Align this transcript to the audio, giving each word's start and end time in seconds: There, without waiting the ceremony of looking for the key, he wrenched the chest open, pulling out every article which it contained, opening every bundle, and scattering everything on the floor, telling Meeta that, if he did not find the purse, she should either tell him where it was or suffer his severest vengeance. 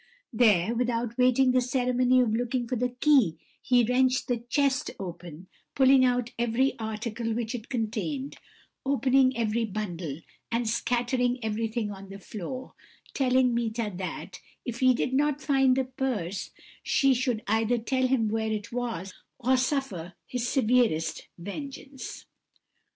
There, 0.33 0.73
without 0.73 1.15
waiting 1.19 1.51
the 1.51 1.61
ceremony 1.61 2.21
of 2.21 2.33
looking 2.33 2.67
for 2.67 2.75
the 2.75 2.89
key, 2.89 3.37
he 3.61 3.83
wrenched 3.83 4.27
the 4.27 4.39
chest 4.49 4.89
open, 4.99 5.45
pulling 5.75 6.03
out 6.03 6.31
every 6.39 6.73
article 6.79 7.35
which 7.35 7.53
it 7.53 7.69
contained, 7.69 8.37
opening 8.83 9.37
every 9.37 9.63
bundle, 9.63 10.17
and 10.51 10.67
scattering 10.67 11.37
everything 11.45 11.91
on 11.91 12.09
the 12.09 12.17
floor, 12.17 12.73
telling 13.13 13.53
Meeta 13.53 13.93
that, 13.97 14.39
if 14.65 14.79
he 14.79 14.95
did 14.95 15.13
not 15.13 15.39
find 15.39 15.75
the 15.75 15.83
purse, 15.85 16.49
she 16.81 17.13
should 17.13 17.43
either 17.45 17.77
tell 17.77 18.07
him 18.07 18.27
where 18.27 18.51
it 18.51 18.71
was 18.71 19.13
or 19.37 19.55
suffer 19.55 20.15
his 20.25 20.49
severest 20.49 21.27
vengeance. 21.37 22.25